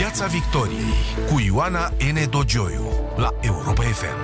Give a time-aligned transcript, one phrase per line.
[0.00, 0.92] Piața Victoriei
[1.30, 2.30] cu Ioana N.
[2.30, 2.84] Dogioiu
[3.16, 4.20] la Europa FM.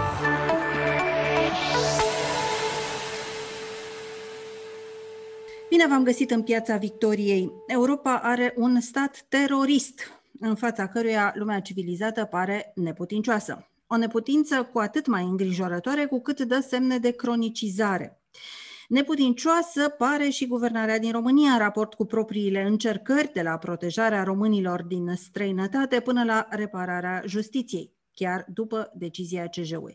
[5.69, 7.53] Bine v-am găsit în Piața Victoriei.
[7.67, 13.69] Europa are un stat terorist, în fața căruia lumea civilizată pare neputincioasă.
[13.87, 18.21] O neputință cu atât mai îngrijorătoare cu cât dă semne de cronicizare.
[18.89, 24.83] Neputincioasă pare și guvernarea din România în raport cu propriile încercări de la protejarea românilor
[24.83, 29.95] din străinătate până la repararea justiției, chiar după decizia CJUE.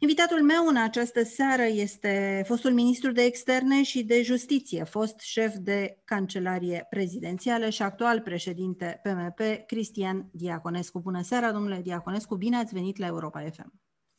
[0.00, 5.54] Invitatul meu în această seară este fostul ministru de externe și de justiție, fost șef
[5.56, 11.00] de cancelarie prezidențială și actual președinte PMP, Cristian Diaconescu.
[11.00, 13.72] Bună seara, domnule Diaconescu, bine ați venit la Europa FM.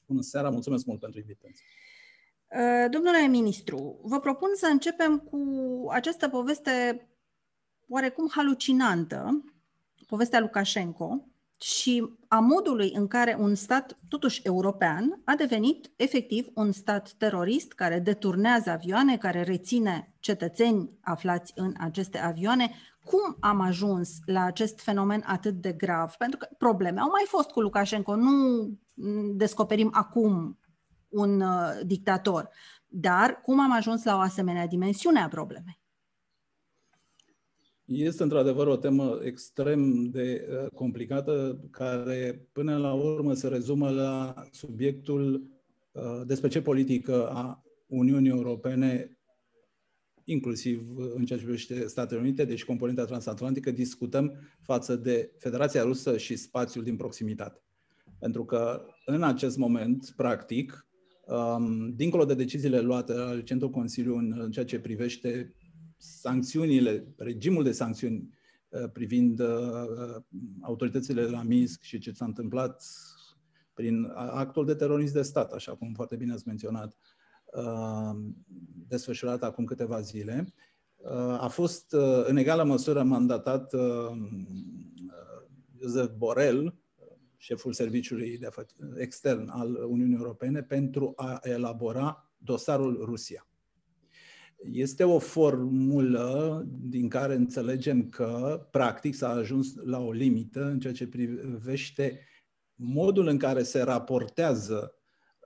[0.05, 1.63] Bună seara, mulțumesc mult pentru invitație.
[2.47, 5.39] Uh, domnule ministru, vă propun să începem cu
[5.89, 7.07] această poveste
[7.87, 9.43] oarecum halucinantă,
[10.07, 11.27] povestea Lukashenko,
[11.61, 17.71] și a modului în care un stat, totuși european, a devenit efectiv un stat terorist
[17.71, 22.71] care deturnează avioane, care reține cetățeni aflați în aceste avioane.
[23.03, 26.13] Cum am ajuns la acest fenomen atât de grav?
[26.17, 28.69] Pentru că probleme au mai fost cu Lukashenko, nu
[29.35, 30.59] descoperim acum
[31.15, 32.49] un uh, dictator.
[32.87, 35.79] Dar cum am ajuns la o asemenea dimensiune a problemei?
[37.85, 44.33] Este într-adevăr o temă extrem de uh, complicată, care până la urmă se rezumă la
[44.51, 45.49] subiectul
[45.91, 49.17] uh, despre ce politică a Uniunii Europene,
[50.23, 56.17] inclusiv în ceea ce privește Statele Unite, deci componenta transatlantică, discutăm față de Federația Rusă
[56.17, 57.63] și spațiul din proximitate.
[58.19, 60.84] Pentru că în acest moment, practic, um,
[61.95, 65.55] dincolo de deciziile luate la recentul Consiliu în, în ceea ce privește
[65.97, 68.29] sancțiunile, regimul de sancțiuni
[68.69, 70.21] uh, privind uh, uh,
[70.61, 72.83] autoritățile de la Minsk și ce s-a întâmplat
[73.73, 76.97] prin actul de terorism de stat, așa cum foarte bine ați menționat,
[78.87, 80.53] desfășurat acum câteva zile,
[81.37, 83.73] a fost în egală măsură mandatat
[85.81, 86.75] Joseph Borrell,
[87.37, 88.49] șeful serviciului de
[88.97, 93.47] extern al Uniunii Europene, pentru a elabora dosarul Rusia.
[94.71, 100.93] Este o formulă din care înțelegem că, practic, s-a ajuns la o limită în ceea
[100.93, 102.19] ce privește
[102.75, 104.95] modul în care se raportează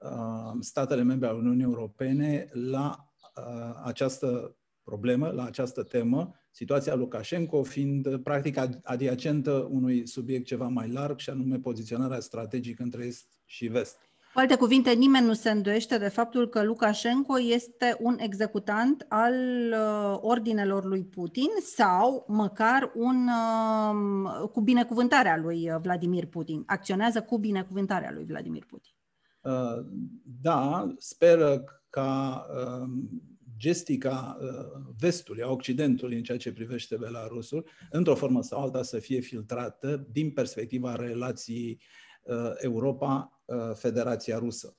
[0.02, 7.64] uh, statele membre ale Uniunii Europene la uh, această problemă, la această temă, situația Lukashenko
[7.64, 13.68] fiind practic adiacentă unui subiect ceva mai larg și anume poziționarea strategică între Est și
[13.68, 13.98] Vest.
[14.34, 19.34] Cu alte cuvinte, nimeni nu se îndoiește de faptul că Lukashenko este un executant al
[19.72, 26.64] uh, ordinelor lui Putin sau măcar un uh, cu binecuvântarea lui Vladimir Putin.
[26.66, 28.94] Acționează cu binecuvântarea lui Vladimir Putin.
[29.42, 29.86] Uh,
[30.42, 32.90] da, speră ca uh,
[33.60, 39.00] gestica uh, vestului, a Occidentului în ceea ce privește Belarusul, într-o formă sau alta să
[39.00, 41.82] fie filtrată din perspectiva relației
[42.24, 44.78] uh, Europa Uh, Federația Rusă.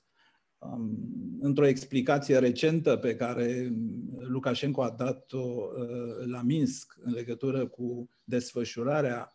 [0.57, 0.97] Um,
[1.39, 3.73] într-o explicație recentă pe care
[4.19, 9.33] Lukashenko a dat-o uh, la Minsk în legătură cu desfășurarea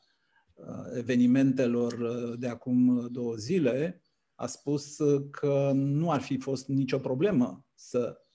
[0.54, 0.64] uh,
[0.96, 1.94] evenimentelor
[2.36, 4.02] de acum două zile,
[4.34, 4.96] a spus
[5.30, 8.25] că nu ar fi fost nicio problemă să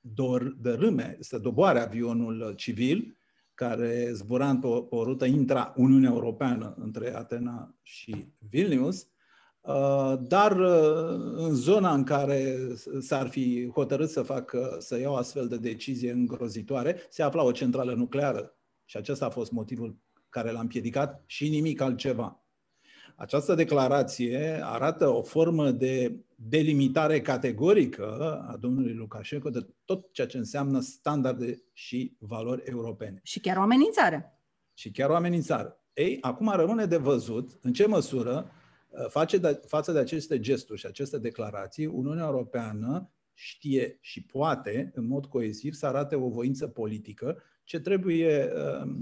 [0.00, 3.18] dor, dărâme, să doboare avionul civil
[3.54, 9.06] care zbura pe o, pe o rută intra-Uniunea Europeană între Atena și Vilnius,
[9.60, 12.58] Uh, dar uh, în zona în care
[13.00, 17.94] s-ar fi hotărât să facă, să iau astfel de decizie îngrozitoare, se afla o centrală
[17.94, 18.56] nucleară.
[18.84, 22.44] Și acesta a fost motivul care l-a împiedicat și nimic altceva.
[23.20, 30.36] Această declarație arată o formă de delimitare categorică a domnului Lukashenko de tot ceea ce
[30.36, 33.20] înseamnă standarde și valori europene.
[33.22, 34.40] Și chiar o amenințare.
[34.74, 35.76] Și chiar o amenințare.
[35.92, 38.50] Ei, acum rămâne de văzut în ce măsură
[38.90, 44.90] Uh, face de, față de aceste gesturi și aceste declarații, Uniunea Europeană știe și poate,
[44.94, 48.92] în mod coeziv, să arate o voință politică ce trebuie uh,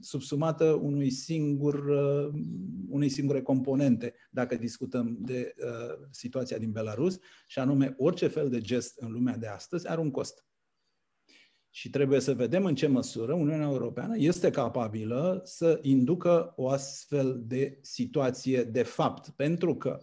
[0.00, 2.40] subsumată unui singur, uh,
[2.88, 8.60] unei singure componente, dacă discutăm de uh, situația din Belarus, și anume orice fel de
[8.60, 10.44] gest în lumea de astăzi are un cost.
[11.70, 17.42] Și trebuie să vedem în ce măsură Uniunea Europeană este capabilă să inducă o astfel
[17.46, 19.30] de situație de fapt.
[19.30, 19.98] Pentru că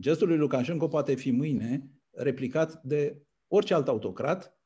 [0.00, 4.58] gestul lui Lukashenko poate fi mâine replicat de orice alt autocrat.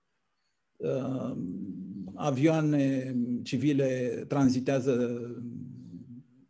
[2.18, 5.20] Uh, avioane civile tranzitează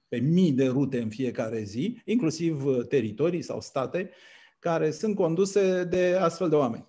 [0.09, 4.11] pe mii de rute în fiecare zi, inclusiv teritorii sau state,
[4.59, 6.87] care sunt conduse de astfel de oameni.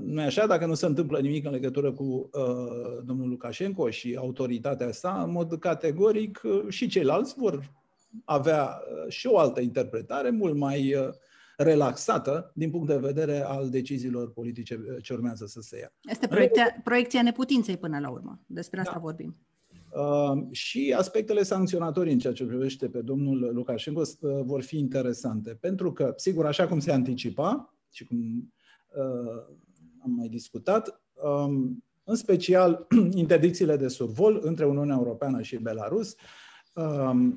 [0.00, 0.46] Nu e așa?
[0.46, 5.30] Dacă nu se întâmplă nimic în legătură cu uh, domnul Lukashenko și autoritatea sa, în
[5.30, 7.72] mod categoric și ceilalți vor
[8.24, 11.08] avea și o altă interpretare mult mai uh,
[11.56, 15.92] relaxată din punct de vedere al deciziilor politice ce urmează să se ia.
[16.02, 18.40] Este proiecția, proiecția neputinței până la urmă.
[18.46, 18.98] Despre asta da.
[18.98, 19.36] vorbim.
[19.94, 25.50] Uh, și aspectele sancționatorii în ceea ce privește pe domnul Lukashenko uh, vor fi interesante.
[25.60, 28.18] Pentru că, sigur, așa cum se anticipa și cum
[28.96, 29.56] uh,
[30.02, 36.18] am mai discutat, um, în special interdicțiile de survol între Uniunea Europeană și Belarus Um,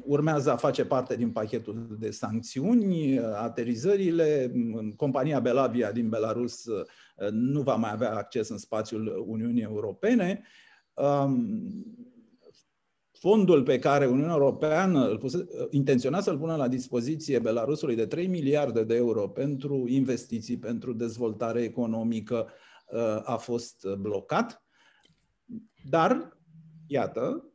[0.03, 4.51] urmează a face parte din pachetul de sancțiuni, aterizările.
[4.95, 6.85] Compania Belavia din Belarus uh,
[7.31, 10.43] nu va mai avea acces în spațiul Uniunii Europene.
[10.93, 11.59] Um,
[13.11, 18.05] fondul pe care Uniunea Europeană îl puse, uh, intenționa să-l pună la dispoziție Belarusului de
[18.05, 22.47] 3 miliarde de euro pentru investiții, pentru dezvoltare economică,
[22.87, 24.63] uh, a fost blocat.
[25.89, 26.37] Dar,
[26.87, 27.51] iată,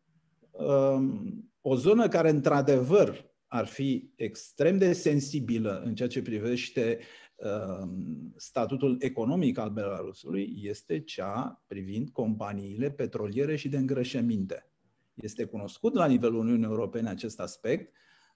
[0.50, 6.98] um, o zonă care, într-adevăr, ar fi extrem de sensibilă în ceea ce privește
[7.34, 7.88] uh,
[8.36, 14.70] statutul economic al Belarusului este cea privind companiile petroliere și de îngrășăminte.
[15.14, 17.92] Este cunoscut la nivelul Uniunii Europene acest aspect.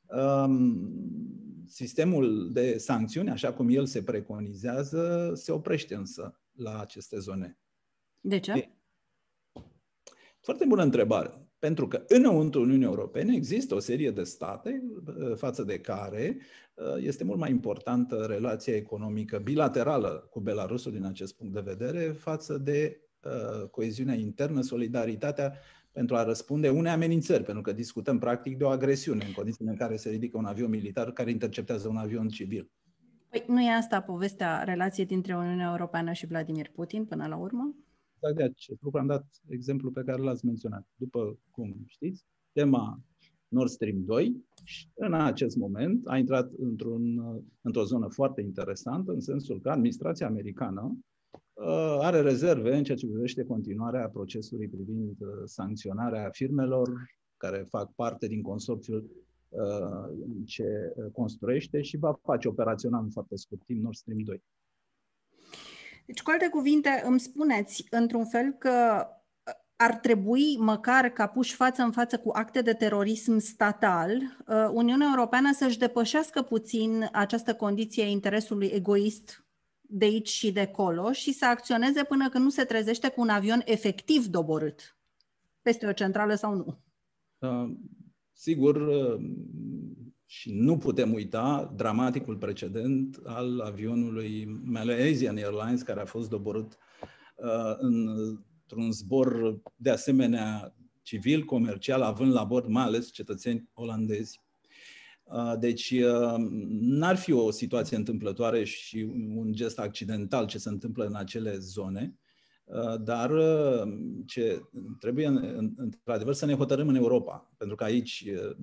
[0.09, 7.59] Um, sistemul de sancțiuni, așa cum el se preconizează, se oprește însă la aceste zone.
[8.21, 8.71] De ce?
[10.41, 11.46] Foarte bună întrebare.
[11.67, 16.37] Pentru că înăuntru Uniunii Europene există o serie de state uh, față de care
[16.75, 22.01] uh, este mult mai importantă relația economică bilaterală cu Belarusul din acest punct de vedere
[22.01, 25.53] față de uh, coeziunea internă, solidaritatea
[25.93, 29.77] pentru a răspunde unei amenințări, pentru că discutăm practic de o agresiune în condițiile în
[29.77, 32.71] care se ridică un avion militar care interceptează un avion civil.
[33.29, 37.75] Păi nu e asta povestea relației dintre Uniunea Europeană și Vladimir Putin până la urmă?
[38.17, 40.87] Exact de acest lucru am dat exemplu pe care l-ați menționat.
[40.95, 43.01] După cum știți, tema
[43.49, 44.45] Nord Stream 2
[44.95, 47.03] în acest moment a intrat într-un,
[47.61, 50.99] într-o zonă foarte interesantă, în sensul că administrația americană
[51.53, 56.89] uh, are rezerve în ceea ce privește continuarea procesului privind uh, sancționarea firmelor
[57.37, 59.11] care fac parte din consorțiul
[59.49, 64.43] uh, ce construiește și va face operațional în foarte scurt timp Nord Stream 2.
[66.07, 69.07] Deci, cu alte cuvinte, îmi spuneți, într-un fel, că
[69.47, 74.11] uh, ar trebui, măcar ca puși față în față cu acte de terorism statal,
[74.47, 79.47] uh, Uniunea Europeană să-și depășească puțin această condiție a interesului egoist
[79.81, 83.29] de aici și de acolo și să acționeze până când nu se trezește cu un
[83.29, 84.97] avion efectiv doborât
[85.63, 86.79] peste o centrală sau nu.
[87.39, 87.77] Uh,
[88.33, 89.21] sigur, uh,
[90.27, 96.79] și nu putem uita dramaticul precedent al avionului Malaysian Airlines, care a fost doborât
[97.37, 104.41] uh, într-un zbor de asemenea civil, comercial, având la bord mai ales cetățeni olandezi.
[105.25, 106.35] Uh, deci uh,
[106.81, 112.15] n-ar fi o situație întâmplătoare și un gest accidental ce se întâmplă în acele zone,
[112.15, 112.26] Uh,
[113.01, 113.93] dar uh,
[114.27, 114.63] ce
[115.01, 115.27] trebuie
[115.77, 118.57] într-adevăr să ne hotărâm în Europa, pentru că aici uh,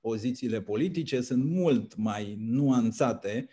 [0.00, 3.48] pozițiile politice sunt mult mai nuanțate.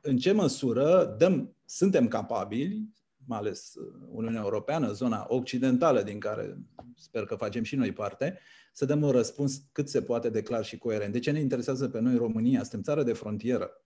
[0.00, 2.88] În ce măsură dăm, suntem capabili,
[3.26, 3.74] mai ales
[4.10, 6.58] Uniunea Europeană, zona occidentală din care
[6.96, 8.38] sper că facem și noi parte,
[8.72, 11.12] să dăm un răspuns cât se poate de clar și coerent.
[11.12, 12.60] De ce ne interesează pe noi România?
[12.60, 13.83] Suntem țară de frontieră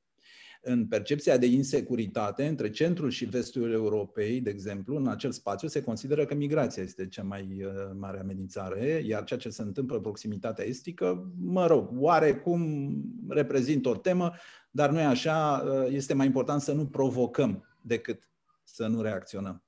[0.60, 5.82] în percepția de insecuritate între centrul și vestul Europei, de exemplu, în acel spațiu se
[5.82, 10.02] consideră că migrația este cea mai uh, mare amenințare, iar ceea ce se întâmplă în
[10.02, 12.92] proximitatea estică, mă rog, oarecum
[13.28, 14.32] reprezintă o temă,
[14.70, 18.28] dar nu e așa, uh, este mai important să nu provocăm decât
[18.64, 19.62] să nu reacționăm.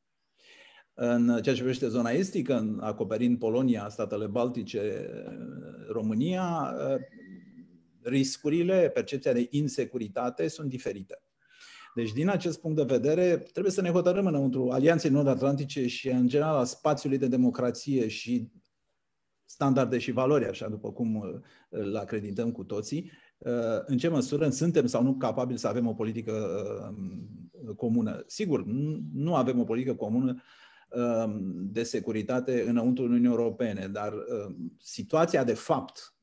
[0.95, 5.11] În ceea ce privește zona estică, acoperind Polonia, statele Baltice,
[5.89, 6.75] România,
[8.03, 11.23] riscurile, percepția de insecuritate sunt diferite.
[11.95, 16.29] Deci, din acest punct de vedere, trebuie să ne hotărâm înăuntru Alianței Nord-Atlantice și, în
[16.29, 18.51] general, a spațiului de democrație și
[19.45, 23.53] standarde și valori, așa după cum uh, îl acredităm cu toții, uh,
[23.85, 26.33] în ce măsură suntem sau nu capabili să avem o politică
[27.63, 28.23] uh, comună.
[28.27, 28.65] Sigur,
[29.13, 30.43] nu avem o politică comună
[31.55, 34.15] de securitate înăuntru Uniunii Europene, dar
[34.79, 36.15] situația de fapt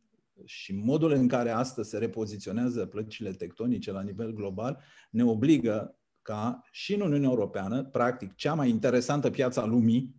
[0.45, 6.61] și modul în care astăzi se repoziționează plăcile tectonice la nivel global ne obligă ca
[6.71, 10.15] și în Uniunea Europeană, practic cea mai interesantă piață a lumii,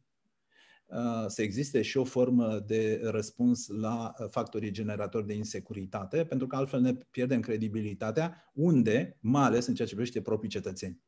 [1.27, 6.81] să existe și o formă de răspuns la factorii generatori de insecuritate, pentru că altfel
[6.81, 11.01] ne pierdem credibilitatea, unde, mai ales în ceea ce privește proprii cetățeni.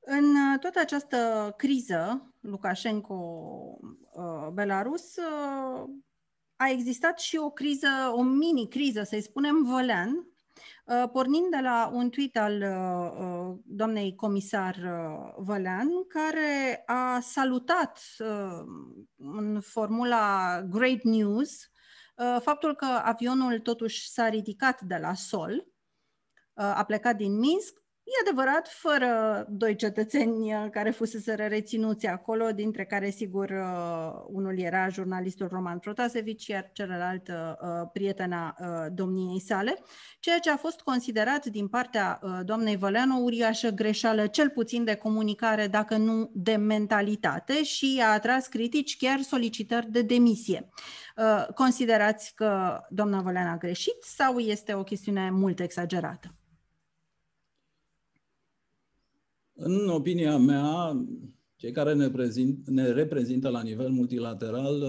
[0.00, 1.16] În toată această
[1.56, 5.14] criză, Lukashenko-Belarus,
[6.60, 10.30] a existat și o criză, o mini-criză, să-i spunem, Vălean,
[10.90, 14.76] Uh, pornind de la un tweet al uh, uh, doamnei comisar
[15.36, 18.00] Vălean, care a salutat
[19.16, 21.70] în formula Great News
[22.40, 25.66] faptul că avionul totuși s-a ridicat de la sol,
[26.54, 27.79] a plecat din Minsk
[28.10, 34.58] E adevărat, fără doi cetățeni uh, care fusese reținuți acolo, dintre care, sigur, uh, unul
[34.58, 37.34] era jurnalistul Roman Protasevici, iar celălalt uh,
[37.92, 38.56] prietena
[38.92, 39.78] domniei sale,
[40.20, 44.94] ceea ce a fost considerat din partea doamnei Văleanu o uriașă greșeală, cel puțin de
[44.94, 50.68] comunicare, dacă nu de mentalitate, și a atras critici, chiar solicitări de demisie.
[51.54, 56.34] Considerați că doamna Văleanu a greșit sau este o chestiune mult exagerată?
[59.62, 61.04] În opinia mea,
[61.56, 64.80] cei care ne, prezint, ne reprezintă la nivel multilateral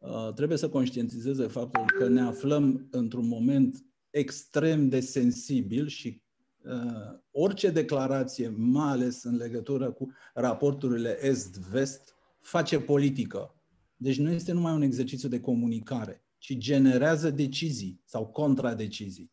[0.00, 6.22] uh, trebuie să conștientizeze faptul că ne aflăm într-un moment extrem de sensibil și
[6.64, 13.54] uh, orice declarație, mai ales în legătură cu raporturile est-vest, face politică.
[13.96, 19.30] Deci nu este numai un exercițiu de comunicare, ci generează decizii sau contradecizii.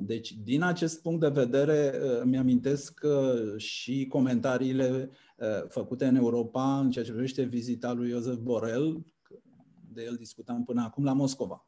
[0.00, 3.00] Deci, din acest punct de vedere, uh, mi-amintesc
[3.56, 9.06] și comentariile uh, făcute în Europa în ceea ce privește vizita lui Joseph Borrell,
[9.92, 11.66] de el discutam până acum, la Moscova.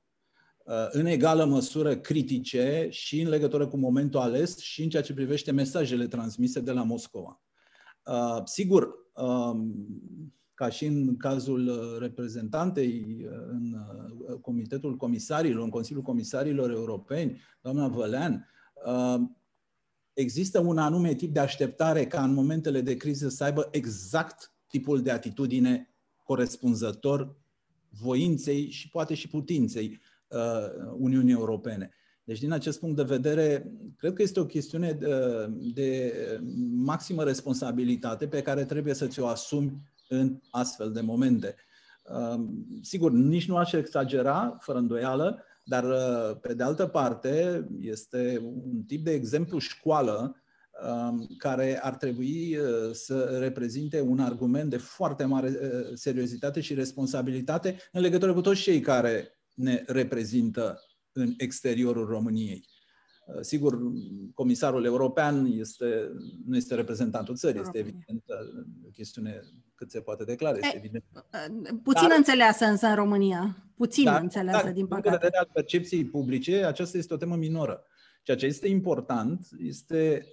[0.64, 5.14] Uh, în egală măsură critice și în legătură cu momentul ales și în ceea ce
[5.14, 7.41] privește mesajele transmise de la Moscova.
[8.45, 9.75] Sigur, um,
[10.54, 13.76] ca și în cazul uh, reprezentantei uh, în
[14.28, 18.49] uh, Comitetul Comisarilor, în Consiliul Comisarilor Europeni, doamna Vălean,
[20.12, 25.02] există un anume tip de așteptare ca în momentele de criză să aibă exact tipul
[25.02, 27.37] de atitudine corespunzător
[27.88, 30.00] voinței și poate și putinței
[30.96, 31.90] Uniunii Europene.
[32.25, 35.08] Deci, din acest punct de vedere, cred că este o chestiune de,
[35.75, 36.12] de
[36.70, 39.82] maximă responsabilitate pe care trebuie să ți-o asumi
[40.14, 41.54] în astfel de momente.
[42.02, 48.40] Um, sigur, nici nu aș exagera, fără îndoială, dar uh, pe de altă parte este
[48.42, 50.37] un tip de exemplu școală
[50.87, 56.75] um, care ar trebui uh, să reprezinte un argument de foarte mare uh, seriozitate și
[56.75, 60.80] responsabilitate în legătură cu toți cei care ne reprezintă
[61.12, 62.64] în exteriorul României.
[63.26, 63.78] Uh, sigur,
[64.35, 66.11] comisarul european este,
[66.47, 69.40] nu este reprezentantul țării, este evident uh, o chestiune
[69.75, 71.04] cât se poate declara, este evident.
[71.14, 75.09] Uh, puțin Dar, înțeleasă însă în România, puțin da, înțeleasă, din păcate.
[75.09, 77.87] Din vedere al percepției publice, aceasta este o temă minoră.
[78.23, 80.33] Ceea ce este important este,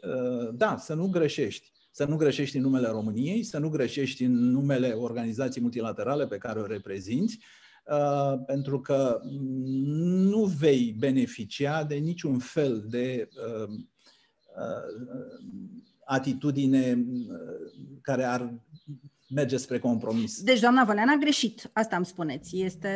[0.53, 1.71] da, să nu greșești.
[1.91, 6.59] Să nu greșești în numele României, să nu greșești în numele organizației multilaterale pe care
[6.59, 7.60] o reprezinți, Uh,
[8.45, 9.19] pentru că
[10.29, 13.77] nu vei beneficia de niciun fel de uh, uh,
[16.05, 17.05] atitudine
[18.01, 18.53] care ar
[19.29, 20.41] merge spre compromis.
[20.41, 22.59] Deci, doamna Vălean a greșit, asta îmi spuneți.
[22.59, 22.89] Este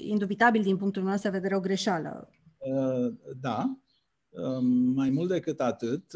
[0.00, 2.30] indubitabil din punctul nostru de vedere o greșeală.
[3.40, 3.78] Da.
[4.94, 6.12] Mai mult decât atât,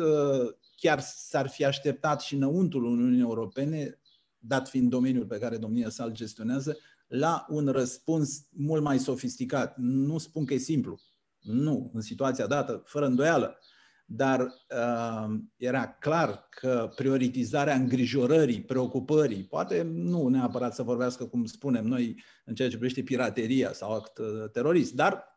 [0.76, 3.98] chiar s-ar fi așteptat și înăuntrul Uniunii Europene,
[4.38, 6.76] dat fiind domeniul pe care domnia sa îl gestionează,
[7.12, 9.74] la un răspuns mult mai sofisticat.
[9.76, 11.00] Nu spun că e simplu.
[11.40, 13.58] Nu, în situația dată, fără îndoială.
[14.04, 21.84] Dar uh, era clar că prioritizarea îngrijorării, preocupării, poate nu neapărat să vorbească cum spunem
[21.84, 25.31] noi în ceea ce privește pirateria sau act uh, terorist, dar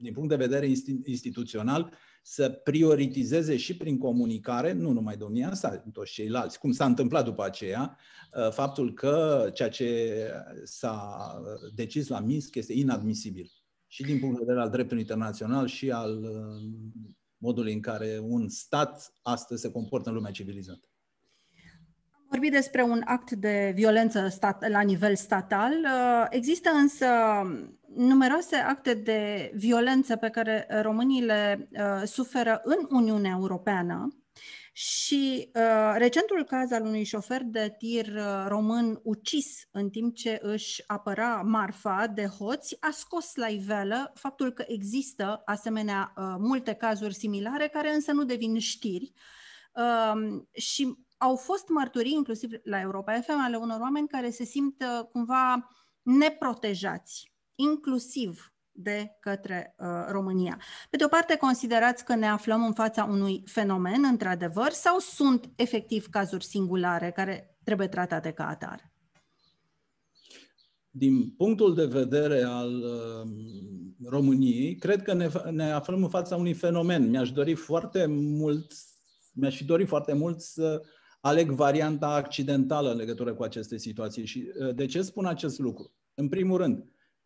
[0.00, 0.72] din punct de vedere
[1.04, 7.24] instituțional, să prioritizeze și prin comunicare, nu numai domnia sa, toți ceilalți, cum s-a întâmplat
[7.24, 7.98] după aceea,
[8.32, 10.14] uh, faptul că ceea ce
[10.64, 11.18] s-a
[11.74, 13.50] decis la Minsk este inadmisibil.
[13.86, 16.70] Și din punct de vedere al dreptului internațional și al uh,
[17.36, 20.88] modului în care un stat astăzi se comportă în lumea civilizată.
[22.10, 25.72] Am vorbit despre un act de violență stat, la nivel statal.
[25.72, 27.06] Uh, există însă
[27.94, 34.08] numeroase acte de violență pe care românii le uh, suferă în Uniunea Europeană
[34.72, 40.38] și uh, recentul caz al unui șofer de tir uh, român ucis în timp ce
[40.42, 46.72] își apăra marfa de hoți a scos la iveală faptul că există asemenea uh, multe
[46.72, 49.12] cazuri similare care însă nu devin știri.
[49.74, 54.82] Uh, și au fost mărturii, inclusiv la Europa FM, ale unor oameni care se simt
[54.82, 55.68] uh, cumva
[56.02, 60.60] neprotejați, inclusiv de către uh, România.
[60.90, 65.50] Pe de o parte, considerați că ne aflăm în fața unui fenomen, într-adevăr, sau sunt
[65.56, 68.92] efectiv cazuri singulare care trebuie tratate ca atare?
[70.90, 73.30] Din punctul de vedere al uh,
[74.04, 77.10] României, cred că ne, ne aflăm în fața unui fenomen.
[77.10, 78.72] Mi-aș dori foarte mult,
[79.32, 80.82] mi-aș fi dorit foarte mult să
[81.20, 84.26] aleg varianta accidentală în legătură cu aceste situații.
[84.26, 85.92] Și uh, de ce spun acest lucru?
[86.14, 86.84] În primul rând,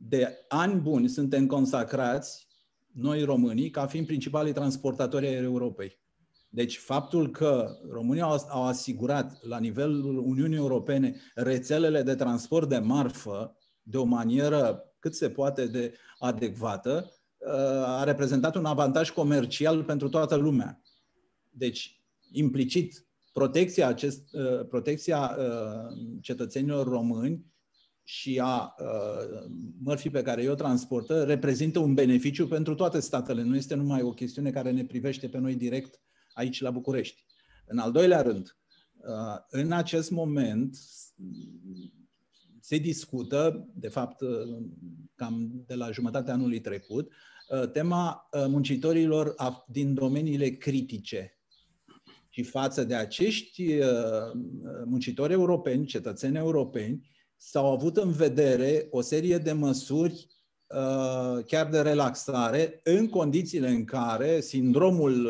[0.09, 2.47] de ani buni suntem consacrați,
[2.93, 6.01] noi românii, ca fiind principalii transportatori ai Europei.
[6.49, 13.57] Deci faptul că România au asigurat la nivelul Uniunii Europene rețelele de transport de marfă
[13.83, 17.53] de o manieră cât se poate de adecvată, uh,
[17.87, 20.83] a reprezentat un avantaj comercial pentru toată lumea.
[21.51, 27.52] Deci, implicit, protecția, acest, uh, protecția uh, cetățenilor români
[28.05, 28.75] și a
[29.83, 33.43] mărfii pe care eu transportă reprezintă un beneficiu pentru toate statele.
[33.43, 36.01] Nu este numai o chestiune care ne privește pe noi direct
[36.33, 37.25] aici la București.
[37.67, 38.57] În al doilea rând,
[39.49, 40.77] în acest moment
[42.61, 44.23] se discută, de fapt,
[45.15, 47.13] cam de la jumătatea anului trecut,
[47.73, 49.35] tema muncitorilor
[49.67, 51.37] din domeniile critice.
[52.29, 53.79] Și față de acești
[54.85, 57.11] muncitori europeni, cetățeni europeni,
[57.45, 60.27] s-au avut în vedere o serie de măsuri
[61.47, 65.29] chiar de relaxare în condițiile în care sindromul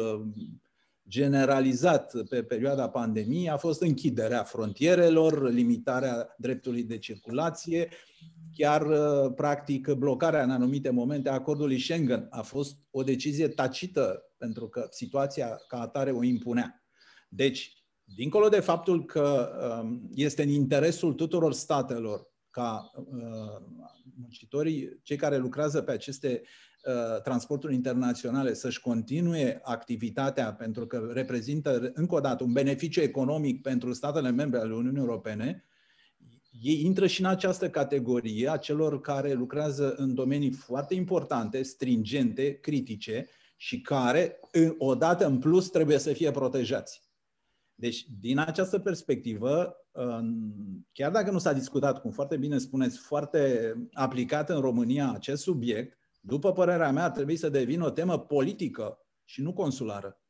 [1.08, 7.88] generalizat pe perioada pandemiei a fost închiderea frontierelor, limitarea dreptului de circulație,
[8.54, 8.86] chiar
[9.30, 14.86] practic blocarea în anumite momente a acordului Schengen a fost o decizie tacită pentru că
[14.90, 16.84] situația ca atare o impunea.
[17.28, 17.81] Deci,
[18.14, 19.50] dincolo de faptul că
[19.82, 23.04] um, este în interesul tuturor statelor ca uh,
[24.20, 26.42] muncitorii, cei care lucrează pe aceste
[26.86, 33.62] Uh, transporturi internaționale să-și continue activitatea pentru că reprezintă, încă o dată, un beneficiu economic
[33.62, 35.64] pentru statele membre ale Uniunii Europene,
[36.60, 42.58] ei intră și în această categorie a celor care lucrează în domenii foarte importante, stringente,
[42.58, 44.38] critice și care,
[44.78, 47.01] odată în plus, trebuie să fie protejați.
[47.82, 49.76] Deci, din această perspectivă,
[50.92, 55.98] chiar dacă nu s-a discutat, cum foarte bine spuneți, foarte aplicat în România acest subiect,
[56.20, 60.20] după părerea mea, ar trebui să devină o temă politică și nu consulară,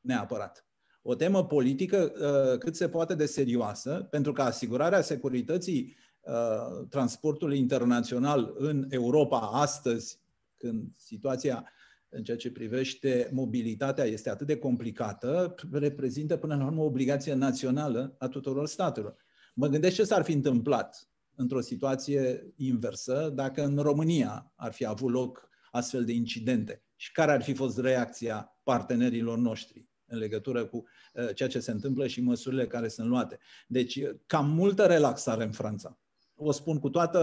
[0.00, 0.66] neapărat.
[1.02, 7.58] O temă politică uh, cât se poate de serioasă, pentru că asigurarea securității uh, transportului
[7.58, 10.20] internațional în Europa astăzi,
[10.56, 11.70] când situația
[12.10, 17.34] în ceea ce privește mobilitatea este atât de complicată, reprezintă până la urmă o obligație
[17.34, 19.16] națională a tuturor statelor.
[19.54, 25.12] Mă gândesc ce s-ar fi întâmplat într-o situație inversă dacă în România ar fi avut
[25.12, 30.76] loc astfel de incidente și care ar fi fost reacția partenerilor noștri în legătură cu
[31.14, 33.38] uh, ceea ce se întâmplă și măsurile care sunt luate.
[33.66, 35.98] Deci, uh, cam multă relaxare în Franța.
[36.34, 37.18] O spun cu toată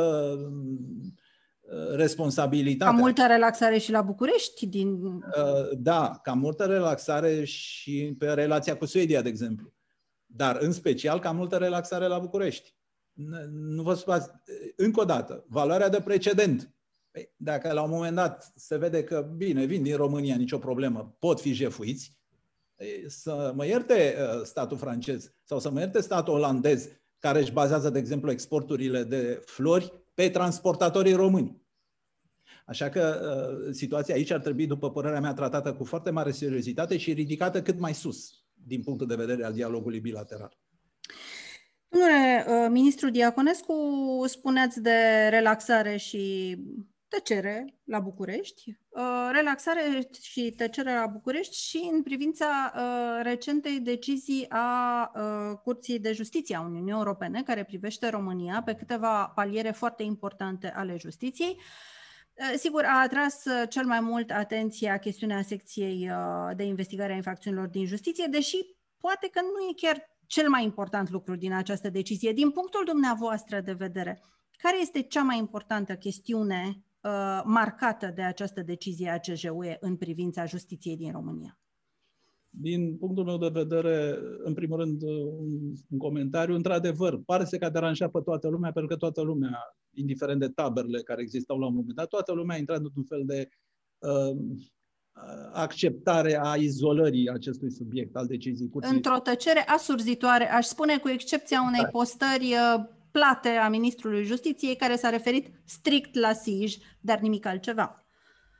[0.51, 1.07] uh,
[1.95, 2.93] responsabilitatea.
[2.93, 4.65] Cam multă relaxare și la București?
[4.65, 5.19] Din...
[5.77, 9.73] Da, cam multă relaxare și pe relația cu Suedia, de exemplu.
[10.25, 12.75] Dar, în special, cam multă relaxare la București
[13.49, 14.29] nu vă supărați.
[14.75, 16.71] Încă o dată, valoarea de precedent.
[17.11, 21.15] Păi, dacă la un moment dat se vede că, bine, vin din România, nicio problemă,
[21.19, 22.17] pot fi jefuiți,
[23.07, 27.89] să mă ierte uh, statul francez sau să mă ierte statul olandez, care își bazează,
[27.89, 31.61] de exemplu, exporturile de flori pe transportatorii români.
[32.65, 36.97] Așa că uh, situația aici ar trebui, după părerea mea, tratată cu foarte mare seriozitate
[36.97, 40.57] și ridicată cât mai sus, din punctul de vedere al dialogului bilateral.
[41.87, 43.73] Domnule uh, ministru Diaconescu,
[44.25, 46.55] spuneați de relaxare și
[47.09, 54.45] tăcere la București, uh, relaxare și tăcere la București și în privința uh, recentei decizii
[54.49, 55.11] a
[55.63, 60.97] Curții de Justiție a Uniunii Europene, care privește România pe câteva paliere foarte importante ale
[60.97, 61.61] justiției.
[62.57, 66.11] Sigur, a atras cel mai mult atenția chestiunea secției
[66.55, 68.57] de investigare a infracțiunilor din justiție, deși
[68.99, 72.31] poate că nu e chiar cel mai important lucru din această decizie.
[72.31, 74.23] Din punctul dumneavoastră de vedere,
[74.57, 80.45] care este cea mai importantă chestiune uh, marcată de această decizie a CJUE în privința
[80.45, 81.59] justiției din România?
[82.49, 86.55] Din punctul meu de vedere, în primul rând, un, un comentariu.
[86.55, 90.47] Într-adevăr, pare să că a deranjat pe toată lumea, pentru că toată lumea, indiferent de
[90.47, 93.49] taberele care existau la un moment dat, toată lumea a intrat într-un fel de
[93.97, 94.37] uh,
[95.53, 98.95] acceptare a izolării acestui subiect al deciziei curții.
[98.95, 101.87] Într-o tăcere asurzitoare, aș spune, cu excepția unei da.
[101.87, 102.53] postări
[103.17, 108.05] plate a Ministrului Justiției, care s-a referit strict la SIJ, dar nimic altceva.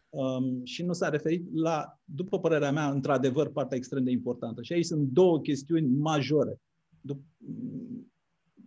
[0.10, 4.62] Um, și nu s-a referit la, după părerea mea, într-adevăr, partea extrem de importantă.
[4.62, 6.62] Și aici sunt două chestiuni majore.
[7.02, 7.26] Dup-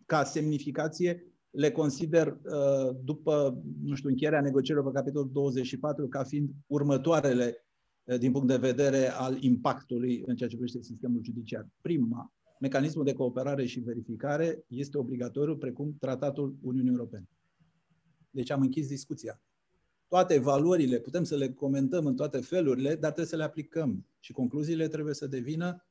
[0.06, 6.50] ca semnificație, le consider, uh, după, nu știu, încheierea negocierilor pe capitolul 24, ca fiind
[6.66, 7.66] următoarele
[8.04, 11.68] uh, din punct de vedere al impactului în ceea ce privește sistemul judiciar.
[11.80, 17.28] Prima, mecanismul de cooperare și verificare este obligatoriu, precum Tratatul Uniunii Europene.
[18.30, 19.40] Deci am închis discuția.
[20.08, 24.32] Toate valorile putem să le comentăm în toate felurile, dar trebuie să le aplicăm și
[24.32, 25.84] concluziile trebuie să devină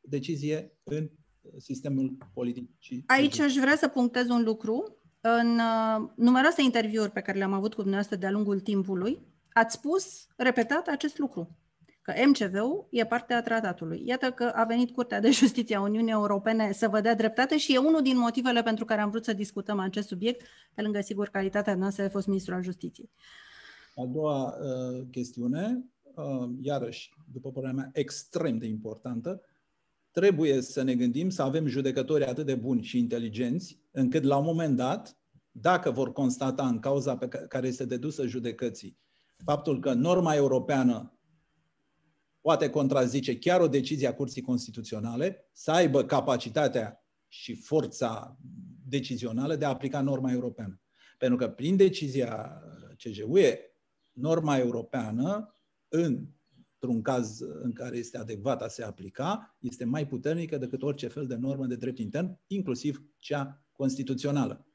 [0.00, 1.10] decizie în
[1.56, 2.70] sistemul politic.
[3.06, 4.94] Aici aș vrea să punctez un lucru.
[5.20, 9.18] În uh, numeroase interviuri pe care le-am avut cu dumneavoastră de-a lungul timpului,
[9.52, 11.59] ați spus repetat acest lucru
[12.02, 14.02] că MCV-ul e parte a tratatului.
[14.06, 17.74] Iată că a venit Curtea de Justiție a Uniunii Europene să vă dea dreptate și
[17.74, 21.28] e unul din motivele pentru care am vrut să discutăm acest subiect, pe lângă, sigur,
[21.28, 23.10] calitatea noastră de fost ministru al Justiției.
[23.96, 25.84] A doua uh, chestiune,
[26.14, 29.40] uh, iarăși, după părerea mea, extrem de importantă,
[30.10, 34.44] trebuie să ne gândim să avem judecători atât de buni și inteligenți, încât la un
[34.44, 35.16] moment dat,
[35.50, 38.98] dacă vor constata în cauza pe care este dedusă judecății,
[39.44, 41.19] faptul că norma europeană
[42.40, 48.38] poate contrazice chiar o decizie a Curții Constituționale, să aibă capacitatea și forța
[48.88, 50.80] decizională de a aplica norma europeană.
[51.18, 52.62] Pentru că prin decizia
[52.96, 53.58] CJUE,
[54.12, 55.56] norma europeană,
[55.88, 61.26] într-un caz în care este adecvat a se aplica, este mai puternică decât orice fel
[61.26, 64.66] de normă de drept intern, inclusiv cea constituțională.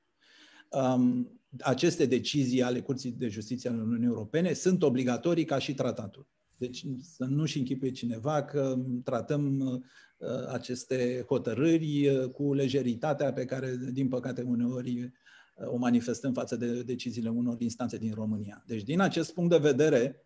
[0.69, 6.27] Um, aceste decizii ale Curții de Justiție ale Uniunii Europene sunt obligatorii ca și tratatul.
[6.57, 13.75] Deci să nu-și închipuie cineva că tratăm uh, aceste hotărâri uh, cu lejeritatea pe care,
[13.91, 18.63] din păcate, uneori uh, o manifestăm față de deciziile unor instanțe din România.
[18.65, 20.19] Deci, din acest punct de vedere,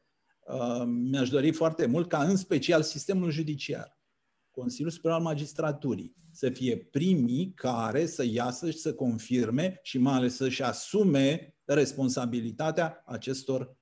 [0.86, 4.00] mi-aș dori foarte mult ca, în special, sistemul judiciar,
[4.52, 10.14] Consiliul Superior al Magistraturii, să fie primii care să iasă și să confirme și mai
[10.14, 13.78] ales să-și asume responsabilitatea acestor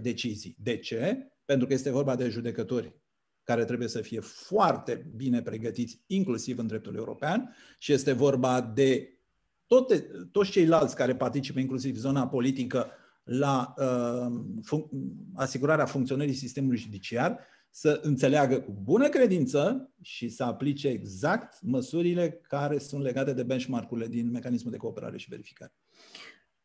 [0.00, 0.56] decizii.
[0.58, 1.31] De ce?
[1.44, 3.00] Pentru că este vorba de judecători
[3.42, 9.18] care trebuie să fie foarte bine pregătiți, inclusiv în dreptul european, și este vorba de
[9.66, 9.98] toate,
[10.30, 12.90] toți ceilalți care participă, inclusiv zona politică,
[13.24, 14.88] la uh, fun-
[15.34, 17.38] asigurarea funcționării sistemului judiciar,
[17.70, 24.06] să înțeleagă cu bună credință și să aplice exact măsurile care sunt legate de benchmark-urile
[24.08, 25.72] din mecanismul de cooperare și verificare.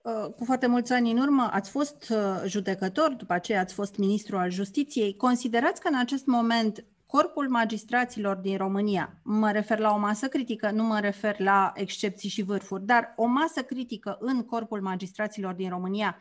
[0.08, 3.98] Uh, cu foarte mulți ani în urmă ați fost uh, judecător, după aceea ați fost
[3.98, 5.16] ministru al justiției.
[5.16, 10.72] Considerați că în acest moment corpul magistraților din România, mă refer la o masă critică,
[10.72, 15.70] nu mă refer la excepții și vârfuri, dar o masă critică în corpul magistraților din
[15.70, 16.18] România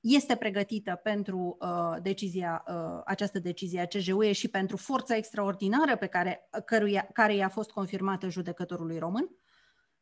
[0.00, 1.68] este pregătită pentru uh,
[2.02, 7.48] decizia, uh, această decizie a CJUE și pentru forța extraordinară pe care, căruia, care i-a
[7.48, 9.30] fost confirmată judecătorului român?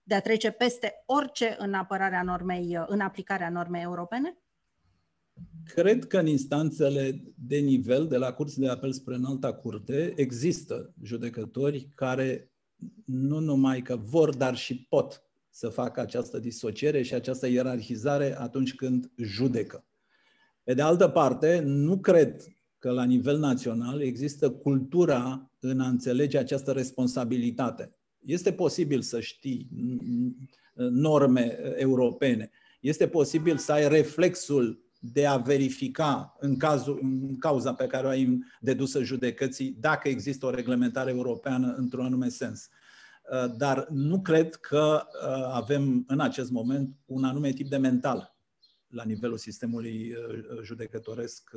[0.07, 4.38] De a trece peste orice în apărarea normei, în aplicarea normei europene?
[5.64, 10.95] Cred că în instanțele de nivel, de la curți de apel spre înalta curte, există
[11.03, 12.51] judecători care
[13.05, 18.75] nu numai că vor, dar și pot să facă această disociere și această ierarhizare atunci
[18.75, 19.85] când judecă.
[20.62, 22.45] Pe de altă parte, nu cred
[22.79, 27.95] că la nivel național există cultura în a înțelege această responsabilitate.
[28.27, 29.69] Este posibil să știi
[30.75, 32.51] norme europene.
[32.81, 38.11] Este posibil să ai reflexul de a verifica în, cazul, în cauza pe care o
[38.11, 42.69] ai dedusă judecății dacă există o reglementare europeană într-un anume sens.
[43.57, 45.03] Dar nu cred că
[45.53, 48.37] avem în acest moment un anume tip de mental
[48.89, 50.15] la nivelul sistemului
[50.62, 51.51] judecătoresc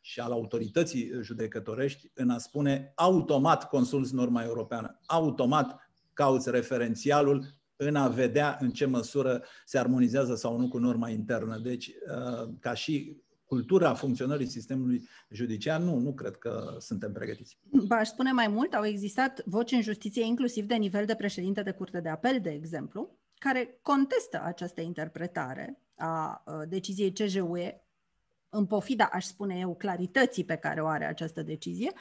[0.00, 5.87] și al autorității judecătorești în a spune automat consulți norma europeană, automat
[6.18, 7.44] cauți referențialul
[7.76, 11.58] în a vedea în ce măsură se armonizează sau nu cu norma internă.
[11.58, 17.58] Deci, uh, ca și cultura funcționării sistemului judiciar, nu, nu cred că suntem pregătiți.
[17.88, 21.70] aș spune mai mult, au existat voci în justiție, inclusiv de nivel de președinte de
[21.70, 27.82] curte de apel, de exemplu, care contestă această interpretare a uh, deciziei CJUE,
[28.48, 31.92] în pofida, aș spune eu, clarității pe care o are această decizie,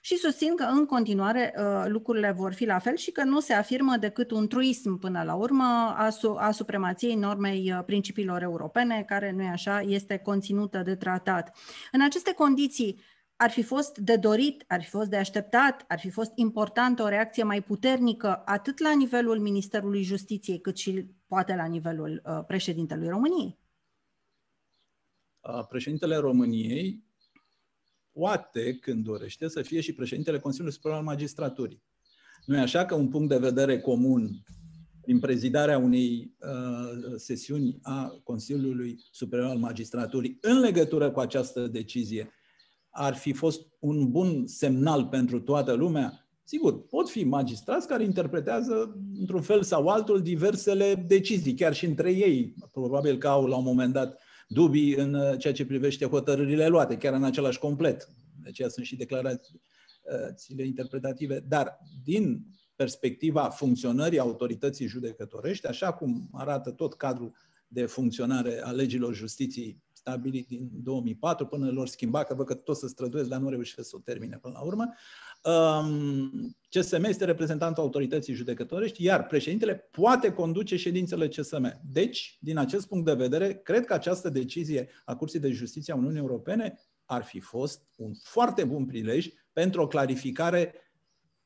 [0.00, 3.52] și susțin că în continuare uh, lucrurile vor fi la fel și că nu se
[3.52, 9.04] afirmă decât un truism până la urmă a, su- a supremației normei uh, principiilor europene,
[9.06, 11.56] care nu e așa, este conținută de tratat.
[11.92, 13.00] În aceste condiții,
[13.36, 17.08] ar fi fost de dorit, ar fi fost de așteptat, ar fi fost importantă o
[17.08, 23.08] reacție mai puternică atât la nivelul Ministerului Justiției cât și poate la nivelul uh, președintelui
[23.08, 23.58] României?
[25.68, 27.04] Președintele României
[28.12, 31.82] poate, când dorește, să fie și președintele Consiliului Superior al Magistraturii.
[32.44, 34.44] Nu e așa că un punct de vedere comun
[35.00, 42.30] prin prezidarea unei uh, sesiuni a Consiliului Superior al Magistraturii în legătură cu această decizie
[42.90, 46.28] ar fi fost un bun semnal pentru toată lumea?
[46.44, 52.12] Sigur, pot fi magistrați care interpretează într-un fel sau altul diversele decizii, chiar și între
[52.12, 52.54] ei.
[52.72, 54.20] Probabil că au la un moment dat
[54.52, 58.08] dubii în uh, ceea ce privește hotărârile luate, chiar în același complet.
[58.42, 61.40] De aceea sunt și declarațiile interpretative.
[61.48, 67.34] Dar din perspectiva funcționării autorității judecătorești, așa cum arată tot cadrul
[67.68, 72.76] de funcționare a legilor justiției stabilit din 2004 până lor schimba, că văd că tot
[72.76, 74.92] se străduiesc, dar nu reușesc să o termine până la urmă.
[75.44, 81.80] Um, CSM este reprezentantul autorității judecătorești, iar președintele poate conduce ședințele CSM.
[81.92, 85.96] Deci, din acest punct de vedere, cred că această decizie a Curții de Justiție a
[85.96, 90.74] Uniunii Europene ar fi fost un foarte bun prilej pentru o clarificare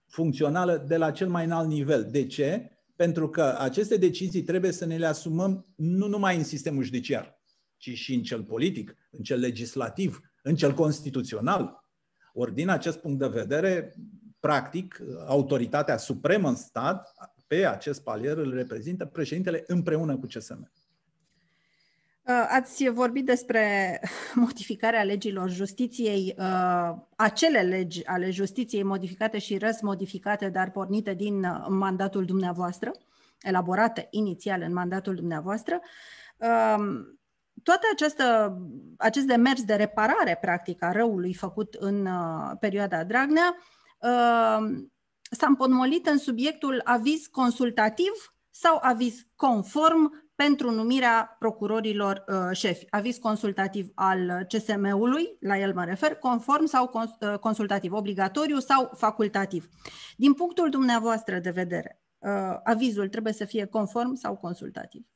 [0.07, 2.09] funcțională de la cel mai înalt nivel.
[2.11, 2.71] De ce?
[2.97, 7.43] Pentru că aceste decizii trebuie să ne le asumăm nu numai în sistemul judiciar,
[7.85, 11.85] ci și în cel politic, în cel legislativ, în cel constituțional.
[12.33, 13.95] Ori din acest punct de vedere,
[14.41, 17.15] practic, autoritatea supremă în stat,
[17.47, 20.73] pe acest palier îl reprezintă președintele împreună cu CSM.
[22.23, 24.01] Uh, ați vorbit despre
[24.45, 31.67] modificarea legilor justiției, uh, acele legi ale justiției modificate și răsmodificate, dar pornite din uh,
[31.69, 32.91] mandatul dumneavoastră,
[33.43, 35.81] elaborate inițial în mandatul dumneavoastră.
[37.65, 38.57] Um, toate această,
[38.99, 42.09] acest demers de reparare, practic, a răului făcut în
[42.61, 43.57] perioada Dragnea
[43.99, 44.93] um,
[45.31, 48.11] s-a împotmolit în subiectul aviz consultativ
[48.51, 52.87] sau aviz conform pentru numirea procurorilor uh, șefi.
[52.91, 58.91] Aviz consultativ al CSM-ului, la el mă refer, conform sau cons- uh, consultativ, obligatoriu sau
[58.97, 59.69] facultativ.
[60.17, 62.31] Din punctul dumneavoastră de vedere, uh,
[62.65, 65.07] avizul trebuie să fie conform sau consultativ?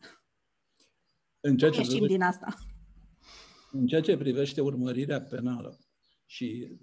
[1.40, 2.54] În ceea ce privește, din asta.
[3.72, 5.78] În ceea ce privește urmărirea penală
[6.26, 6.76] și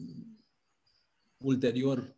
[1.38, 2.16] ulterior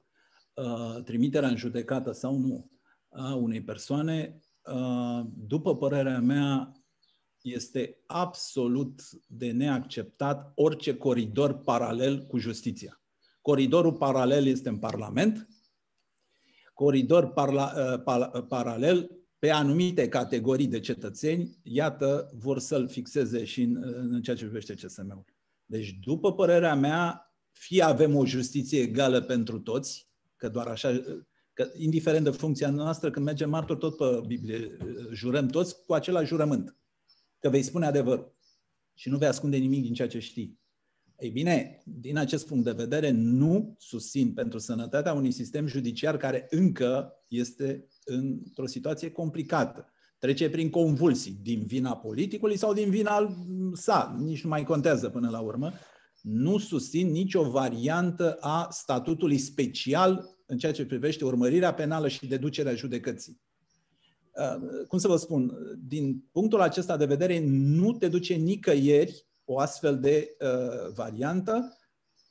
[0.54, 2.72] uh, trimiterea în judecată sau nu
[3.10, 4.42] a unei persoane,
[4.74, 6.72] Uh, după părerea mea,
[7.42, 13.02] este absolut de neacceptat orice coridor paralel cu justiția.
[13.42, 15.48] Coridorul paralel este în Parlament,
[16.74, 17.74] coridor parla,
[18.06, 24.36] uh, paralel pe anumite categorii de cetățeni, iată, vor să-l fixeze și în, în ceea
[24.36, 25.26] ce privește CSM-ul.
[25.66, 31.02] Deci, după părerea mea, fie avem o justiție egală pentru toți, că doar așa
[31.58, 34.78] Că, indiferent de funcția noastră, când mergem martor tot pe Biblie,
[35.14, 36.78] jurăm toți cu același jurământ.
[37.40, 38.36] Că vei spune adevărul
[38.94, 40.60] și nu vei ascunde nimic din ceea ce știi.
[41.20, 46.48] Ei bine, din acest punct de vedere, nu susțin pentru sănătatea unui sistem judiciar care
[46.50, 49.92] încă este într-o situație complicată.
[50.20, 53.36] Trece prin convulsii, din vina politicului sau din vina
[53.74, 55.72] sa, nici nu mai contează până la urmă.
[56.22, 62.76] Nu susțin nicio variantă a statutului special în ceea ce privește urmărirea penală și deducerea
[62.76, 63.42] judecății.
[64.32, 65.54] Uh, cum să vă spun,
[65.88, 71.78] din punctul acesta de vedere, nu te duce nicăieri o astfel de uh, variantă.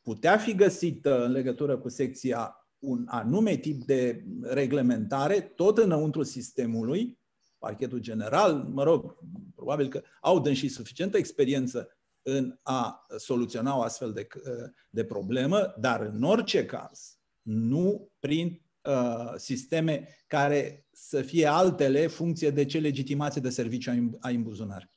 [0.03, 7.19] Putea fi găsită în legătură cu secția un anume tip de reglementare, tot înăuntru sistemului,
[7.59, 9.19] parchetul general, mă rog,
[9.55, 11.89] probabil că au dâns și suficientă experiență
[12.23, 18.63] în a soluționa o astfel de, uh, de problemă, dar în orice caz, nu prin
[18.83, 24.96] uh, sisteme care să fie altele funcție de ce legitimație de serviciu ai în buzunar.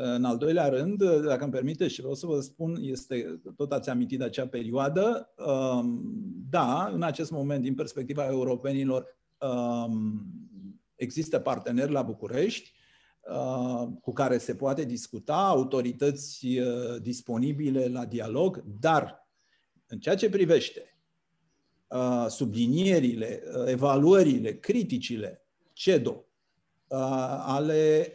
[0.00, 3.90] În al doilea rând, dacă îmi permite și vreau să vă spun, este, tot ați
[3.90, 6.02] amintit de acea perioadă, um,
[6.50, 10.26] da, în acest moment, din perspectiva europenilor, um,
[10.94, 12.72] există parteneri la București
[13.20, 19.28] uh, cu care se poate discuta, autorități uh, disponibile la dialog, dar
[19.86, 20.92] în ceea ce privește
[22.28, 26.27] sublinierile, evaluările, criticile CEDO,
[26.88, 28.12] ale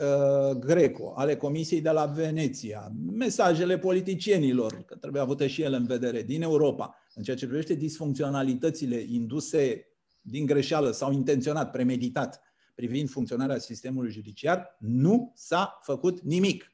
[0.60, 6.22] Greco, ale Comisiei de la Veneția, mesajele politicienilor, că trebuie avute și ele în vedere,
[6.22, 9.88] din Europa, în ceea ce privește disfuncționalitățile induse
[10.22, 12.42] din greșeală sau intenționat, premeditat,
[12.76, 16.72] privind funcționarea sistemului judiciar, nu s-a făcut nimic.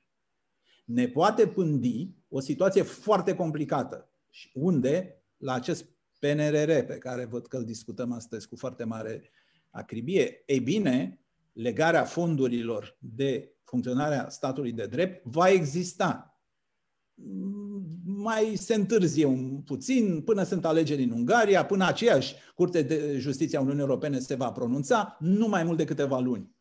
[0.86, 5.86] Ne poate pândi o situație foarte complicată Și unde, la acest
[6.20, 9.32] PNRR pe care văd că îl discutăm astăzi cu foarte mare
[9.70, 11.22] acribie, ei bine,
[11.54, 16.42] legarea fondurilor de funcționarea statului de drept va exista.
[18.06, 23.58] Mai se întârzie un puțin până sunt alegeri în Ungaria, până aceeași Curte de Justiție
[23.58, 26.56] a Uniunii Europene se va pronunța, nu mai mult de câteva luni.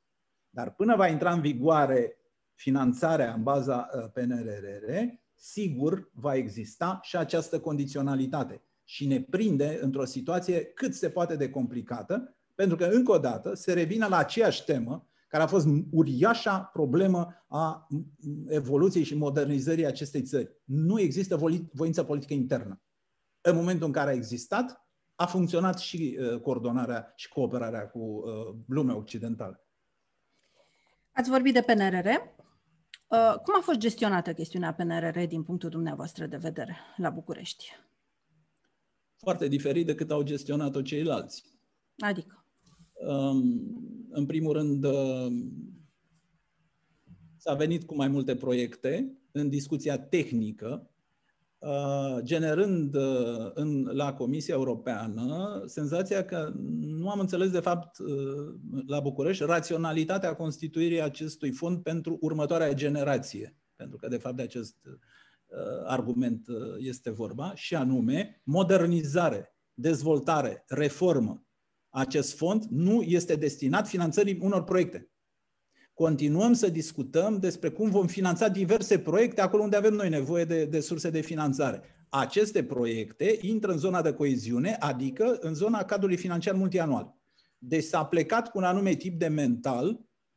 [0.50, 2.18] Dar până va intra în vigoare
[2.54, 4.92] finanțarea în baza uh, PNRR,
[5.34, 8.62] sigur va exista și această condiționalitate.
[8.84, 13.54] Și ne prinde într-o situație cât se poate de complicată, pentru că, încă o dată,
[13.54, 17.88] se revine la aceeași temă, care a fost uriașa problemă a
[18.48, 20.56] evoluției și modernizării acestei țări.
[20.64, 21.36] Nu există
[21.72, 22.80] voință politică internă.
[23.40, 28.54] În momentul în care a existat, a funcționat și uh, coordonarea și cooperarea cu uh,
[28.66, 29.66] lumea occidentală.
[31.12, 32.06] Ați vorbit de PNRR.
[32.06, 37.80] Uh, cum a fost gestionată chestiunea PNRR din punctul dumneavoastră de vedere la București?
[39.16, 41.44] Foarte diferit decât au gestionat-o ceilalți.
[41.98, 42.37] Adică?
[43.06, 45.52] Um, în primul rând, um,
[47.36, 50.90] s-a venit cu mai multe proiecte în discuția tehnică,
[51.58, 58.54] uh, generând uh, în, la Comisia Europeană senzația că nu am înțeles, de fapt, uh,
[58.86, 63.56] la București, raționalitatea constituirii acestui fond pentru următoarea generație.
[63.76, 64.76] Pentru că, de fapt, de acest
[65.86, 66.46] argument
[66.78, 71.47] este vorba, și anume modernizare, dezvoltare, reformă
[71.98, 75.10] acest fond nu este destinat finanțării unor proiecte.
[75.94, 80.64] Continuăm să discutăm despre cum vom finanța diverse proiecte acolo unde avem noi nevoie de,
[80.64, 81.82] de surse de finanțare.
[82.08, 87.16] Aceste proiecte intră în zona de coeziune, adică în zona cadrului financiar multianual.
[87.58, 89.88] Deci s-a plecat cu un anume tip de mental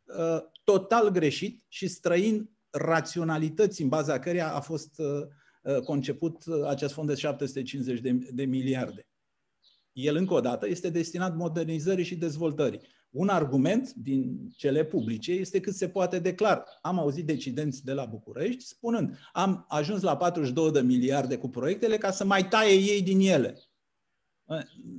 [0.04, 5.06] uh, total greșit și străin raționalității în baza căreia a fost uh,
[5.64, 9.11] uh conceput uh, acest fond de 750 de, de miliarde
[9.92, 12.82] el încă o dată este destinat modernizării și dezvoltării.
[13.10, 16.64] Un argument din cele publice este cât se poate declar.
[16.82, 21.98] Am auzit decidenți de la București spunând am ajuns la 42 de miliarde cu proiectele
[21.98, 23.62] ca să mai taie ei din ele.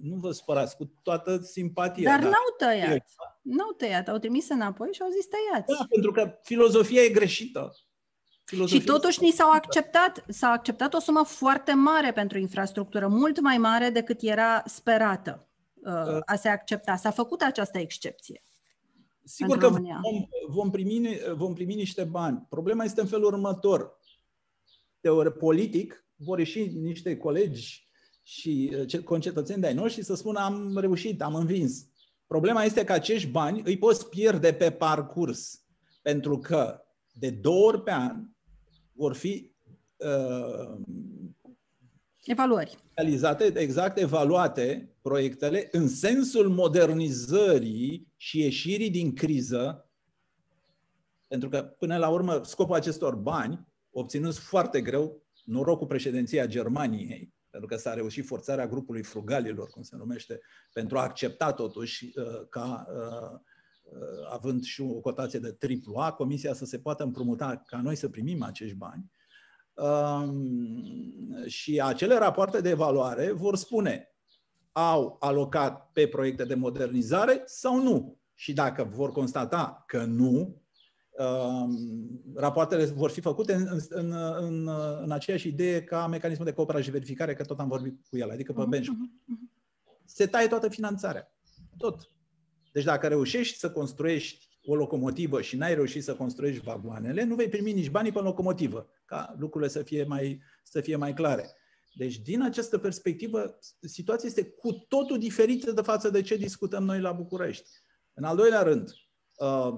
[0.02, 2.10] Nu vă spărați, cu toată simpatia.
[2.10, 3.04] Dar, dar n-au tăiat.
[3.42, 5.78] N-au tăiat, au trimis înapoi și au zis tăiați.
[5.78, 7.74] Da, pentru că filozofia e greșită.
[8.52, 13.40] Filozofia și totuși ni s-au acceptat, s-a acceptat o sumă foarte mare pentru infrastructură, mult
[13.40, 16.96] mai mare decât era sperată uh, a se accepta.
[16.96, 18.42] S-a făcut această excepție.
[19.24, 19.84] Sigur că vom,
[20.48, 22.46] vom, primi, vom primi niște bani.
[22.48, 23.98] Problema este în felul următor.
[25.00, 27.88] Teore, politic vor ieși niște colegi
[28.22, 31.86] și uh, concetățeni de-ai noștri să spună am reușit, am învins.
[32.26, 35.64] Problema este că acești bani îi poți pierde pe parcurs.
[36.02, 38.31] Pentru că de două ori pe an
[39.02, 39.50] vor fi
[39.96, 40.78] uh,
[42.24, 42.78] evaluări.
[42.94, 49.90] Realizate, exact, evaluate proiectele în sensul modernizării și ieșirii din criză,
[51.28, 57.68] pentru că, până la urmă, scopul acestor bani, obținuți foarte greu, norocul președinția Germaniei, pentru
[57.68, 60.40] că s-a reușit forțarea grupului frugalilor, cum se numește,
[60.72, 63.38] pentru a accepta totuși uh, ca uh, Uh,
[64.30, 68.08] având și o cotație de triplu A, Comisia să se poată împrumuta ca noi să
[68.08, 69.10] primim acești bani.
[69.74, 74.06] Um, și acele rapoarte de evaluare vor spune
[74.72, 78.20] au alocat pe proiecte de modernizare sau nu.
[78.34, 80.62] Și dacă vor constata că nu,
[81.10, 81.78] um,
[82.34, 84.68] rapoartele vor fi făcute în, în, în,
[85.02, 88.30] în aceeași idee ca mecanismul de cooperare și verificare, că tot am vorbit cu el,
[88.30, 88.98] adică pe mhm, benchmark.
[88.98, 89.50] Mhm, mhm.
[90.04, 91.32] Se taie toată finanțarea.
[91.76, 92.10] Tot.
[92.72, 97.48] Deci dacă reușești să construiești o locomotivă și n-ai reușit să construiești vagoanele, nu vei
[97.48, 101.56] primi nici banii pe locomotivă, ca lucrurile să fie mai, să fie mai clare.
[101.94, 107.00] Deci, din această perspectivă, situația este cu totul diferită de față de ce discutăm noi
[107.00, 107.70] la București.
[108.14, 108.92] În al doilea rând,
[109.36, 109.72] uh,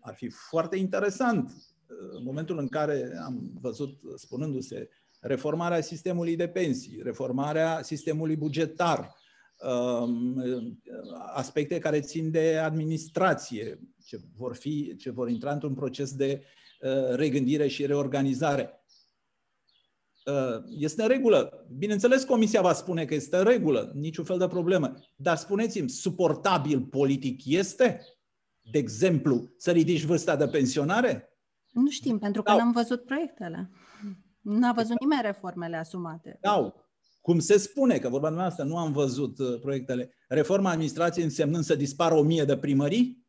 [0.00, 4.88] ar fi foarte interesant uh, în momentul în care am văzut spunându-se
[5.20, 9.26] reformarea sistemului de pensii, reformarea sistemului bugetar, Um,
[11.34, 16.44] aspecte care țin de administrație, ce vor, fi, ce vor intra într-un proces de
[16.80, 18.72] uh, regândire și reorganizare.
[20.26, 21.66] Uh, este în regulă.
[21.76, 24.94] Bineînțeles, Comisia va spune că este în regulă, niciun fel de problemă.
[25.16, 28.00] Dar spuneți-mi, suportabil politic este?
[28.70, 31.28] De exemplu, să ridici vârsta de pensionare?
[31.72, 33.70] Nu știm, pentru că n-am văzut proiectele.
[34.40, 36.38] Nu a văzut nimeni reformele asumate.
[36.40, 36.74] Da,
[37.28, 41.74] cum se spune, că vorba noastră nu am văzut uh, proiectele, reforma administrației însemnând să
[41.74, 43.26] dispară o mie de primării?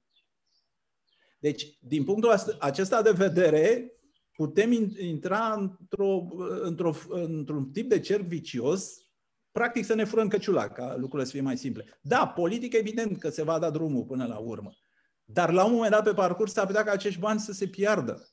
[1.39, 3.93] Deci, din punctul acesta de vedere,
[4.31, 6.27] putem intra într-o,
[6.61, 8.93] într-o, într-un tip de cerc vicios,
[9.51, 11.99] practic să ne furăm căciula, ca lucrurile să fie mai simple.
[12.01, 14.71] Da, politic evident că se va da drumul până la urmă.
[15.23, 18.29] Dar la un moment dat pe parcurs s-ar putea ca acești bani să se piardă.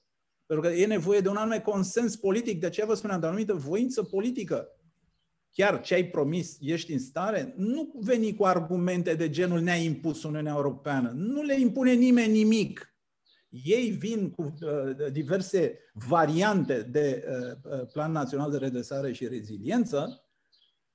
[0.46, 3.28] Pentru că e nevoie de un anume consens politic, de aceea vă spuneam, de o
[3.28, 4.70] anumită voință politică.
[5.56, 7.54] Chiar ce ai promis, ești în stare?
[7.56, 11.12] Nu veni cu argumente de genul ne-a impus Uniunea Europeană.
[11.14, 12.94] Nu le impune nimeni nimic.
[13.48, 20.24] Ei vin cu uh, diverse variante de uh, uh, Plan Național de Redresare și Reziliență,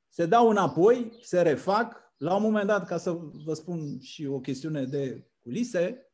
[0.09, 2.13] se dau înapoi, se refac.
[2.17, 3.11] La un moment dat, ca să
[3.45, 6.11] vă spun și o chestiune de culise,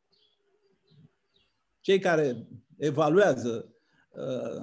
[1.79, 3.76] cei care evaluează uh,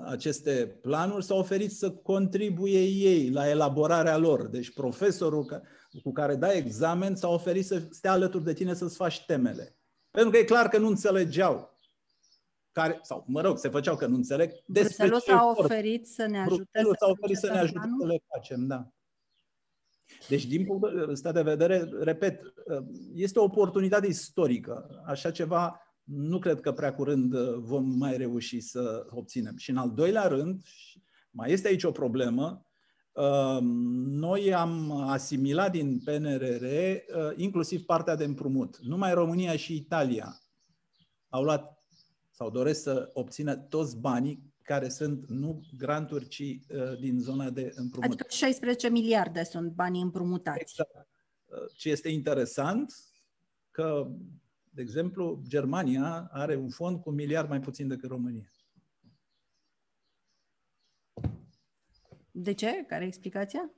[0.04, 4.46] aceste planuri s-au oferit să contribuie ei la elaborarea lor.
[4.46, 5.62] Deci profesorul ca,
[6.02, 9.76] cu care dai examen s-a oferit să stea alături de tine să-ți faci temele.
[10.10, 11.78] Pentru că e clar că nu înțelegeau
[12.72, 14.52] care, sau mă rog, se făceau că nu înțeleg.
[14.66, 18.66] Bruxelles s-a oferit să ne ajute Bruxelles s-a oferit să ne ajute să le facem,
[18.66, 18.88] da.
[20.28, 22.40] Deci, din punct ăsta de vedere, repet,
[23.14, 25.02] este o oportunitate istorică.
[25.06, 29.56] Așa ceva nu cred că prea curând vom mai reuși să obținem.
[29.56, 30.62] Și în al doilea rând,
[31.30, 32.66] mai este aici o problemă,
[34.04, 36.64] noi am asimilat din PNRR
[37.36, 38.78] inclusiv partea de împrumut.
[38.78, 40.40] Numai România și Italia
[41.28, 41.84] au luat
[42.30, 47.72] sau doresc să obțină toți banii care sunt nu granturi, ci uh, din zona de
[47.74, 48.10] împrumut.
[48.10, 50.60] Adică 16 miliarde sunt banii împrumutați.
[50.60, 51.08] Exact.
[51.44, 52.94] Uh, ce este interesant,
[53.70, 54.10] că,
[54.74, 58.50] de exemplu, Germania are un fond cu un miliard mai puțin decât România.
[62.30, 62.84] De ce?
[62.86, 63.70] Care e explicația?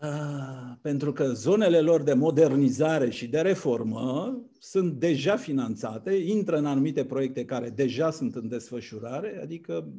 [0.00, 6.66] Ah, pentru că zonele lor de modernizare și de reformă sunt deja finanțate, intră în
[6.66, 9.92] anumite proiecte care deja sunt în desfășurare, adică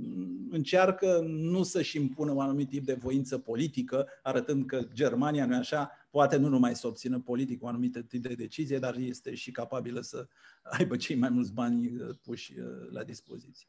[0.50, 5.92] încearcă nu să-și impună un anumit tip de voință politică, arătând că Germania, nu așa,
[6.10, 10.02] poate nu numai să obțină politic un anumit tip de decizie, dar este și capabilă
[10.02, 10.28] să
[10.64, 13.68] aibă cei mai mulți bani uh, puși uh, la dispoziție.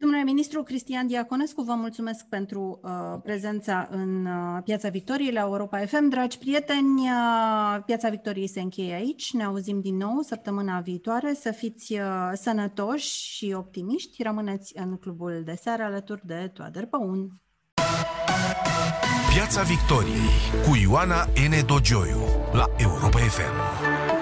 [0.00, 2.90] Domnule ministru Cristian Diaconescu, vă mulțumesc pentru uh,
[3.22, 6.08] prezența în uh, Piața Victoriei la Europa FM.
[6.08, 9.32] Dragi prieteni, uh, Piața Victoriei se încheie aici.
[9.32, 11.34] Ne auzim din nou săptămâna viitoare.
[11.34, 12.00] Să fiți uh,
[12.34, 14.22] sănătoși și optimiști.
[14.22, 17.28] Rămâneți în clubul de seară alături de Toader Păun.
[19.34, 20.30] Piața Victoriei
[20.68, 21.66] cu Ioana N.
[21.66, 22.20] Dogioiu
[22.52, 24.17] la Europa FM.